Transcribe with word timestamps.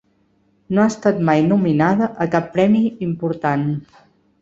No 0.77 0.81
ha 0.83 0.85
estat 0.91 1.19
mai 1.27 1.45
nominada 1.51 2.09
a 2.27 2.29
cap 2.39 2.51
premi 2.59 2.85
important. 3.11 3.73